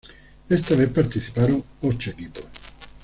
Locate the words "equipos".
2.09-2.43